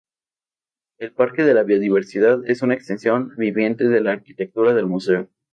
[0.97, 5.29] El Parque de la Biodiversidad es una extensión viviente de la arquitectura del museo.